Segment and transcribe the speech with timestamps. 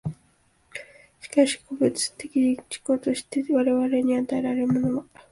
[1.21, 5.05] しかし個物的自己としての我々に与えられるものは、